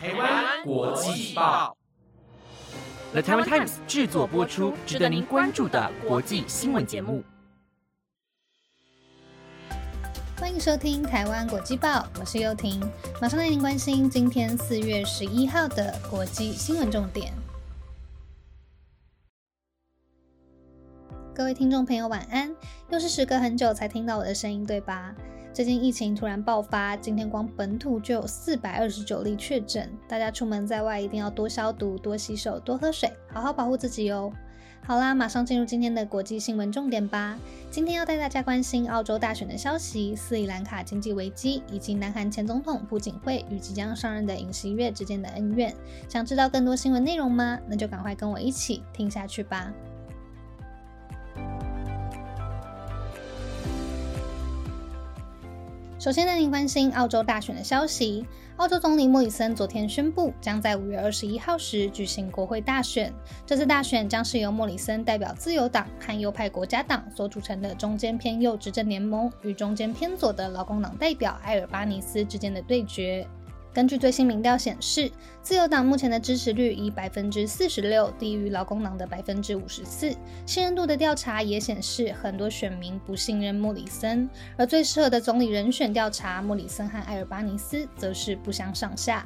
[0.00, 1.76] 台湾国际报
[3.10, 7.24] ，The Taiwan Times 制作播出，值得您关注的国际新闻节目。
[10.38, 12.80] 欢迎收听台湾国际报，我是优婷，
[13.20, 17.32] 马上带您关心今天四月十一号的国际新闻重点。
[21.34, 22.54] 各位听众朋友，晚安！
[22.90, 25.12] 又是时隔很久才听到我的声音，对吧？
[25.52, 34.32] 最近疫情突然爆发，今天光本土就有四百二十九例确诊，大家出门在外一定要多消毒、多洗手、多喝水，好好保护自己哦。
[34.86, 37.36] 好啦，马上进入今天的国际新闻重点吧。
[37.70, 45.74] 今天要带大家关心澳洲大选的消息、斯里兰卡经济危机，以及南韩前总统朴槿惠与即将上任的尹锡悦之间的恩怨。
[46.08, 47.58] 想知道更多新闻内容吗？
[47.66, 49.72] 那就赶快跟我一起听下去吧。
[55.98, 58.24] 首先带您关心澳洲大选的消息。
[58.58, 63.12] 澳洲总理莫里森昨天宣布，将在五月二十一号时举行国会大选。
[63.44, 73.26] 这次大选将是由莫里森代表自由党和右派国家党所组成的中间偏右执政联盟，与中间偏左的劳工党代表埃尔巴尼斯之间的对决。
[73.78, 75.08] 根据最新民调显示，
[75.40, 80.12] 自由党目前的支持率以百分之四十六低于劳工党的百分之五十四。
[80.44, 89.24] 信任度的调查也显示，很多选民不信任莫里森，而最适合的总理人选调查，莫里森和埃尔巴尼斯则是不相上下。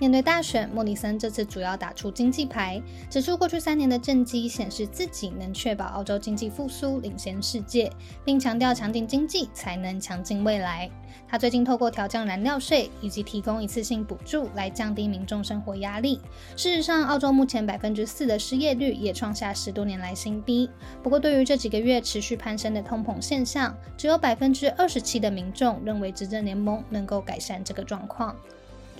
[0.00, 7.92] 面对大选，莫里森这次主要打出经济牌，指出过去三年的政绩显示自己能确保澳洲经济复苏，领先世界，
[8.24, 10.90] 并强调强劲经济才能强劲未来。
[11.28, 16.18] 他最近透过调降燃料税以及提供一次性补助来降低民众生活压力。
[16.56, 20.70] 事实上，澳洲目前百分之四的失业率也创下十多年来新低。
[21.02, 28.34] 不过，对于这几个月持续攀升的通膨现象，只有百分之二十七的民众认为执政联盟能够改善这个状况。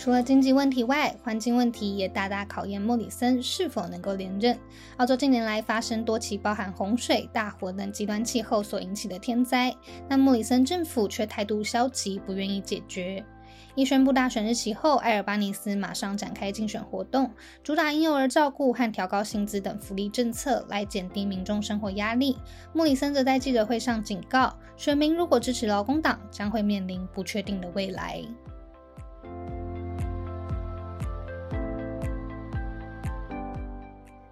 [0.00, 4.58] 除了经济问题外，环境问题也大大考验莫里森是否能够连任。
[4.96, 9.76] 澳洲近年来发生多起包含洪水、大火等极端气候所引起的天灾，
[10.08, 13.22] 但莫里森政府却态度消极，不愿意解决。
[13.74, 17.30] 一宣布大选日期后，埃尔巴尼斯马上展开竞选活动，
[17.62, 22.38] 主打婴幼儿照顾和调高薪资等福利政策来减低民众生活压力。
[22.72, 28.24] 莫里森则在记者会上警告，选民如果支持劳工党，将会面临不确定的未来。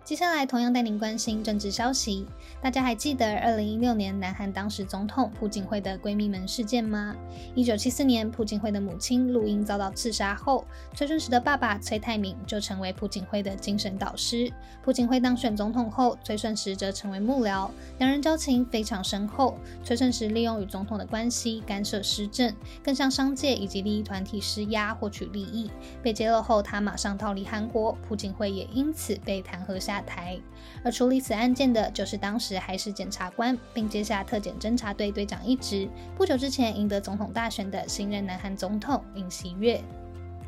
[0.09, 2.25] 接下来同样带您关心政治消息。
[2.63, 7.15] 大家还记得二零一六年南韩当时总统朴槿惠的闺蜜门事件吗？
[7.55, 10.65] 一九七四年，朴槿惠的母亲陆英遭到刺杀后，
[10.95, 14.51] 崔顺实的爸爸崔泰敏就成为朴槿惠的精神导师。
[14.83, 17.69] 朴槿惠当选总统后，崔顺实则成为幕僚，
[17.99, 19.59] 两人交情非常深厚。
[19.85, 22.51] 崔顺实利用与总统的关系干涉施政，
[22.83, 25.71] 更向商界以及利益团体施压获取利益。
[26.03, 29.98] 被揭露后，他马上逃离韩国，朴槿惠也因此被弹劾下。
[30.03, 30.39] 台，
[30.85, 39.83] 而处理此案件的就是当时还是检察官，并接下特检侦查队队长一职，不久之前赢得总统大选的新任南韩总统尹锡悦。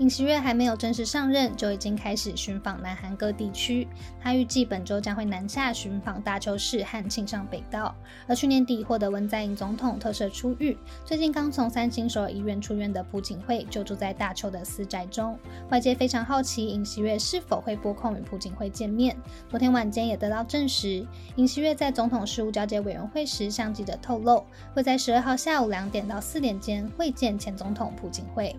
[0.00, 3.86] 尹锡悦还没有正式上任，就已经开始寻访南韩各地区。
[4.18, 7.94] 他预计本周将会南下寻访大邱市和庆尚北道。
[8.26, 10.74] 而去年底获得文在寅总统特赦出狱，
[11.04, 15.38] 最近刚从三星首尔医院出院的朴槿惠就住在大邱的私宅中。
[15.68, 19.14] 外界非常好奇尹锡悦是否会拨空与朴槿惠见面。
[19.50, 21.06] 昨天晚间也得到证实，
[21.36, 28.56] 尹锡悦在总统事务交接委员会时向记者透露，会在十二号下午两点到四点间会见前总统朴槿惠。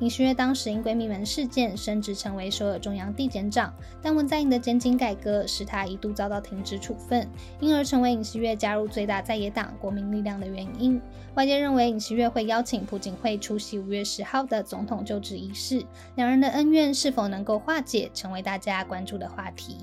[0.00, 7.28] 尹锡悦当时因闺蜜门事件升职成为首尔中央地检长，但文在寅的检警改革使他一度遭到停职处分，
[7.60, 10.98] 因而成为尹锡悦加入最大在野党国民力量的原因。
[11.34, 15.84] 外界认为尹锡悦会邀请朴槿惠出席五月十号的总统就职仪式，
[16.14, 19.76] 两人的恩怨是否能够化解，成为大家关注的话题。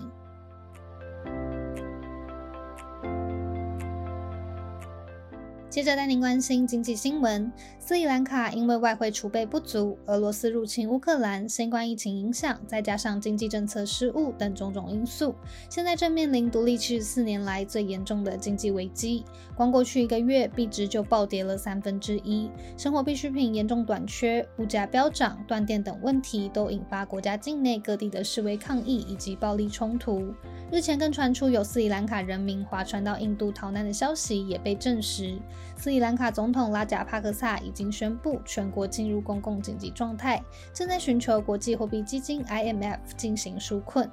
[5.69, 7.51] 接着带您关心经济新闻。
[7.78, 15.35] 斯里兰卡因为外汇储备不足、俄罗斯入侵乌克兰、新冠疫情影响，再加上经济政策失误等种种因素，
[15.69, 19.25] 现在正面临独立七十四年来最严重的经济危机。
[19.55, 30.34] 光过去一个月，币值就暴跌了三分之一，生活必需品严重短缺，物价飙涨、断电等问题都引发国家境内各地的示威抗议以及暴力冲突。
[30.72, 35.37] 日前更传出有斯里兰卡人民划船到印度逃难的消息，也被证实。
[35.75, 40.43] 斯里兰卡总统拉贾帕克萨已经宣布全国进入公共紧急状态，
[40.73, 44.09] 正在寻求国际货币基金 IMF 进行纾困。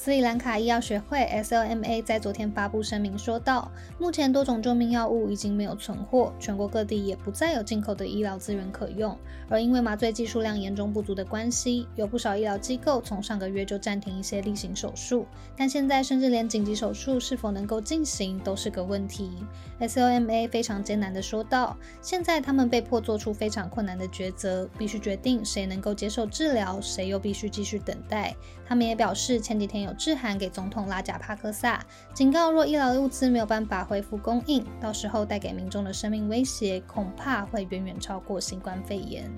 [0.00, 3.68] 斯里兰卡医药学会 （SLMA） 在昨天发布声明说道，
[3.98, 9.18] 目前多种救命药物已经没有存货，全国各地也不再有进口的医疗资源可用。
[9.48, 19.32] 而因为麻醉技术量严重不足的关系，有不少医疗机构从上个月就暂停一些例行手术，但现在甚至连紧急手术是否能够进行都是个问题。
[19.80, 28.32] SLMA 非常艰难地说道，现在他们被迫做出非常困难的抉择，必须决定谁能够接受治疗，谁又必须继续等待。
[28.64, 29.87] 他们也表示，前几天有。
[29.88, 39.30] 有致函给总统拉贾帕克萨，警告若医疗物资没有办法恢复供应，到时候带给民众的生命威胁恐怕会远远超过新冠肺炎。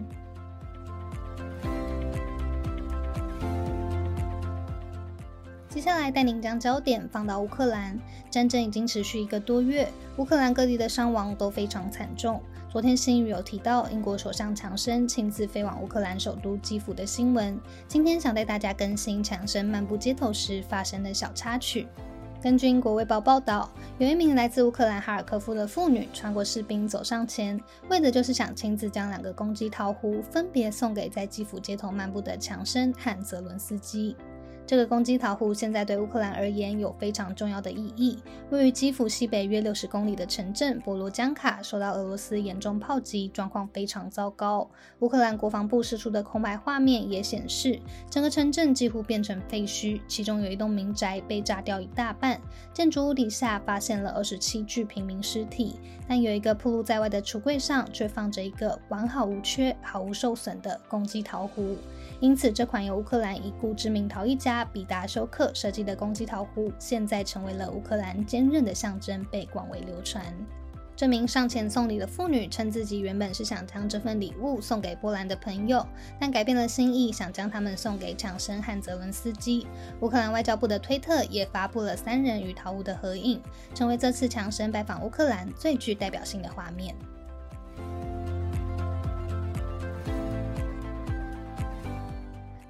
[5.68, 7.96] 接下来带您将焦点放到乌克兰，
[8.28, 12.42] 战争已经持续一个多月，乌克兰各地的伤亡都非常惨重。
[12.70, 17.58] 昨天新语有提到英国首相强生亲自飞往乌克兰首都基辅的新闻。
[17.88, 21.88] 今天想带大家更新强生漫步街头时发生的小插曲。
[22.40, 23.68] 根据英国卫报报道，
[23.98, 34.14] 有一名来自乌克兰哈尔科夫的妇女穿过士兵走上前，为的就是想亲自将两个公鸡桃核分别送给在基辅街头漫步的强生和泽伦斯基。
[34.70, 38.16] 这个攻击桃户现在对乌克兰而言有非常重要的意义。
[38.50, 44.70] 位于基辅西北约六十公里的城镇波罗江卡受到俄罗斯严重炮击，状况非常糟糕。
[45.00, 52.40] 乌克兰国防部释出的空白画面也显示，整个城镇几乎变成废墟，其中有一栋民宅被炸掉一大半，
[52.72, 61.74] 建筑物底下发现了二十七具平民尸体，但有一个暴露在外的橱柜上却放着一个完好无缺、毫无受损的攻击桃核。
[62.20, 70.22] 因此，这款由乌克兰已故知名陶艺家比达修克设计的公鸡桃壶，现在成为了乌克兰坚韧的象征，被广为流传。
[70.94, 75.86] 这名上前送礼的妇女称，自己原本是想将这份礼物送给波兰的朋友，
[76.18, 79.66] 但改变了心意，想将他们送给强生和泽伦斯基。
[80.00, 83.40] 乌克兰外交部的推特也发布了三人与桃物的合影，
[83.74, 86.94] 成为这次强生拜访乌克兰最具代表性的画面。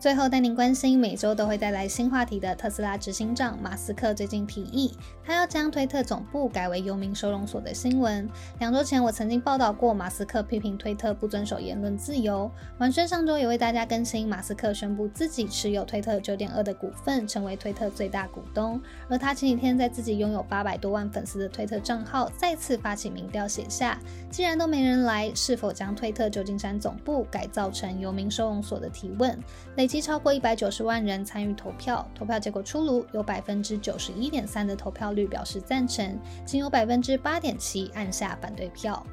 [0.01, 8.27] 最后带您关心每周都会带来新话题的特斯拉执行长马斯克最近提议，他要将推特总部改为游民收容所的新闻。
[8.61, 12.51] 两周前我曾经报道过马斯克批评推特不遵守言论自由。
[12.79, 18.81] 晚宣上周也为大家更新，马斯克宣布自己持有推特九点二的股份，成为推特最大股东。
[19.07, 24.01] 而他前几天在自己拥有八百多万粉丝的推特账号再次发起民调，写下
[24.31, 29.39] 既然都没人来，是否将推特旧金山总部改造成游民收容所的提问。
[29.77, 36.17] 累积超过一百九十万人参与投票，投票结果出炉，有百分之九十一点三的投票率表示赞成，
[36.47, 39.05] 仅有百分之八点七按下反对票。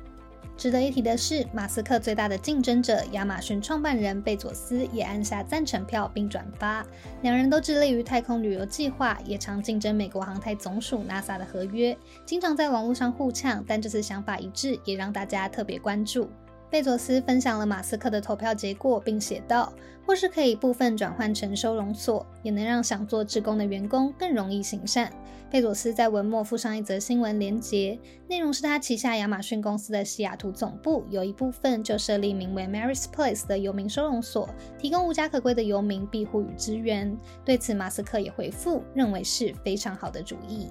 [0.55, 6.85] 值得一提的是，马斯克最大的竞争者亚马逊创办人贝佐斯也按下赞成票并转发。
[7.23, 13.65] 两人都致力于太空旅游计划，也常竞争美国航太总署 NASA 的合约，经常在网络上互呛。
[13.67, 16.29] 但这次想法一致，也让大家特别关注。
[16.69, 19.71] 贝佐斯分享了马斯克的投票结果，并写道
[20.05, 25.09] ：“或是可以部分转换成收容所，也能让想做志工的员工更容易行善。”
[25.49, 27.97] 贝佐斯在文末附上一则新闻连结，
[28.27, 37.17] 内容是他旗下亚马逊公司的西雅图总部有一部分就设立名为 Mary's Place 的游民收容所，提供无家可归的游民庇护与支援。
[37.45, 40.67] 对此，马斯克也回复，认为是非常好的主意。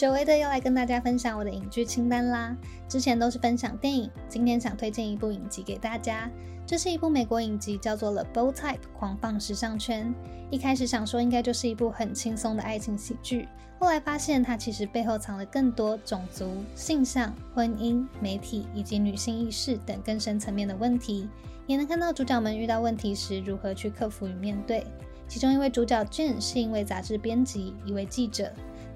[0.00, 2.56] 久违的又来跟大家分享我的影剧清单啦！
[2.88, 6.30] 之前都是分享电影，今天想推荐一部影集给大家。
[6.64, 10.14] 这是一部美国影集，叫做《The Bold Type》狂放时尚圈。
[10.50, 13.46] 一开始想说应该就是一部很轻松的爱情喜剧，
[13.78, 21.28] 后来发现它其实背后藏了更多种族、性向、婚姻、媒体以及女性意识等更深层面的问题，
[21.66, 24.82] 也能看到主角们遇到问题时如何去克服与面对。
[25.28, 28.50] 其中一位主角 Jane 是一位杂志编辑，一位记者。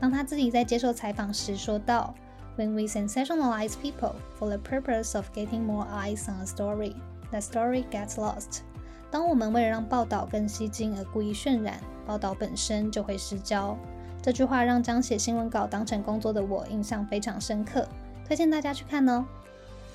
[0.05, 2.15] 当他自己在接受采访时说道
[2.59, 6.95] ：“When we sensationalize people for the purpose of getting more eyes on a story,
[7.31, 8.59] the story gets lost。”
[9.11, 13.79] 当我们为了让报道更吸睛而故意渲染，报道本身就会失焦。
[14.21, 17.89] 这句话让将写新闻稿当成工作的我印象非常深刻，
[18.27, 19.25] 推荐大家去看哦。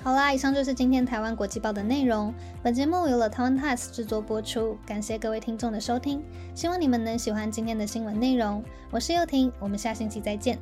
[0.02, 2.32] 好啦，以上就是今天台湾国际报的内容。
[2.62, 6.22] 本节目由了台湾 Times 制作播出，感谢各位听众的收听，
[6.54, 8.64] 希望你们能喜欢今天的新闻内容。
[8.90, 10.58] 我是幼婷，我们下星期再见。